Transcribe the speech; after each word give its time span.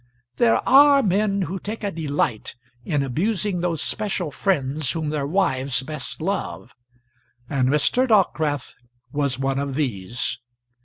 There 0.37 0.67
are 0.67 1.03
men 1.03 1.43
who 1.43 1.59
take 1.59 1.83
a 1.83 1.91
delight 1.91 2.55
in 2.83 3.03
abusing 3.03 3.59
those 3.61 3.83
special 3.83 4.31
friends 4.31 4.93
whom 4.93 5.09
their 5.09 5.27
wives 5.27 5.83
best 5.83 6.21
love, 6.23 6.73
and 7.47 7.69
Mr. 7.69 8.07
Dockwrath 8.07 8.73
was 9.11 9.37
one 9.37 9.59
of 9.59 9.75
these. 9.75 10.39